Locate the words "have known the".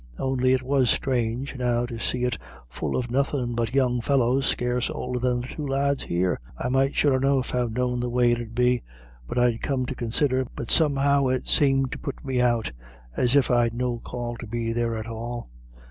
7.51-8.09